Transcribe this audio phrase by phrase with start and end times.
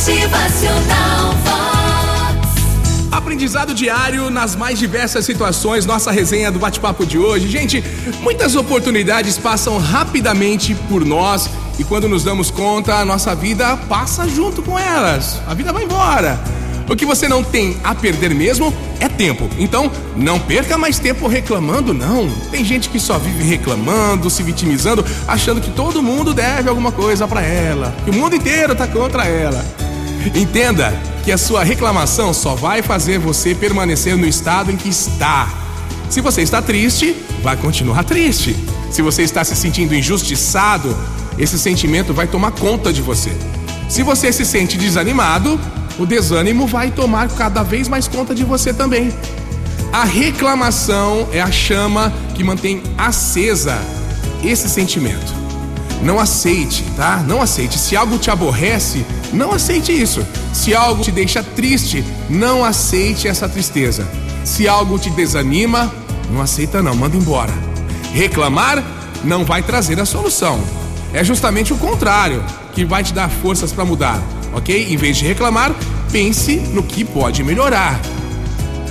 [0.00, 3.12] Motivacional Vox.
[3.12, 7.46] Aprendizado diário nas mais diversas situações, nossa resenha do bate-papo de hoje.
[7.48, 7.84] Gente,
[8.22, 14.26] muitas oportunidades passam rapidamente por nós e quando nos damos conta, a nossa vida passa
[14.26, 15.38] junto com elas.
[15.46, 16.40] A vida vai embora.
[16.88, 19.50] O que você não tem a perder mesmo é tempo.
[19.58, 22.26] Então, não perca mais tempo reclamando, não.
[22.50, 27.28] Tem gente que só vive reclamando, se vitimizando, achando que todo mundo deve alguma coisa
[27.28, 29.62] para ela, que o mundo inteiro tá contra ela.
[30.34, 30.92] Entenda
[31.24, 35.48] que a sua reclamação só vai fazer você permanecer no estado em que está.
[36.08, 38.56] Se você está triste, vai continuar triste.
[38.90, 40.96] Se você está se sentindo injustiçado,
[41.38, 43.30] esse sentimento vai tomar conta de você.
[43.88, 45.58] Se você se sente desanimado,
[45.98, 49.12] o desânimo vai tomar cada vez mais conta de você também.
[49.92, 53.78] A reclamação é a chama que mantém acesa
[54.44, 55.39] esse sentimento.
[56.02, 57.22] Não aceite, tá?
[57.26, 57.78] Não aceite.
[57.78, 60.26] Se algo te aborrece, não aceite isso.
[60.52, 64.06] Se algo te deixa triste, não aceite essa tristeza.
[64.44, 65.92] Se algo te desanima,
[66.30, 67.52] não aceita não, manda embora.
[68.12, 68.82] Reclamar
[69.22, 70.60] não vai trazer a solução.
[71.12, 72.42] É justamente o contrário
[72.72, 74.20] que vai te dar forças para mudar
[74.52, 74.92] ok?
[74.92, 75.74] Em vez de reclamar,
[76.10, 78.00] pense no que pode melhorar.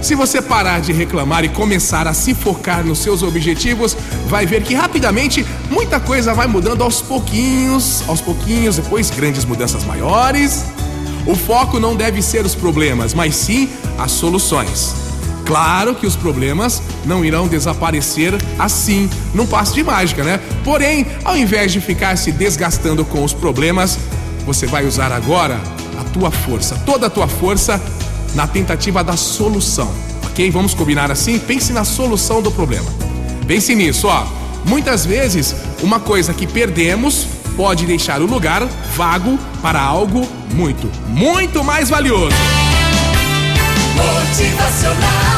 [0.00, 3.96] Se você parar de reclamar e começar a se focar nos seus objetivos,
[4.26, 9.84] vai ver que rapidamente muita coisa vai mudando aos pouquinhos, aos pouquinhos, depois grandes mudanças
[9.84, 10.64] maiores.
[11.26, 13.68] O foco não deve ser os problemas, mas sim
[13.98, 14.94] as soluções.
[15.44, 20.38] Claro que os problemas não irão desaparecer assim, num passo de mágica, né?
[20.62, 23.98] Porém, ao invés de ficar se desgastando com os problemas,
[24.46, 25.58] você vai usar agora
[25.98, 27.80] a tua força, toda a tua força
[28.34, 29.92] na tentativa da solução,
[30.24, 30.50] ok?
[30.50, 31.38] Vamos combinar assim?
[31.38, 32.90] Pense na solução do problema.
[33.46, 34.26] Pense nisso, ó.
[34.64, 41.64] Muitas vezes, uma coisa que perdemos pode deixar o lugar vago para algo muito, muito
[41.64, 42.36] mais valioso.
[43.96, 45.37] Motivacional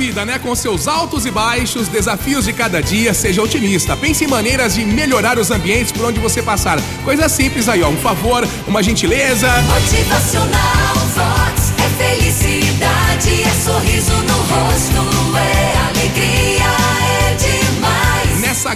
[0.00, 0.38] vida, né?
[0.38, 3.94] Com seus altos e baixos, desafios de cada dia, seja otimista.
[3.94, 6.78] Pense em maneiras de melhorar os ambientes por onde você passar.
[7.04, 7.90] Coisa simples aí, ó.
[7.90, 9.46] Um favor, uma gentileza.
[9.60, 10.99] Motivacional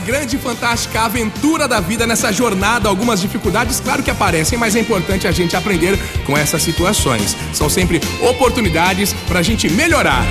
[0.04, 4.80] grande e fantástica aventura da vida, nessa jornada, algumas dificuldades, claro que aparecem, mas é
[4.80, 7.36] importante a gente aprender com essas situações.
[7.52, 10.24] São sempre oportunidades pra gente melhorar.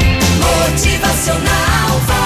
[0.70, 2.23] Motivacional.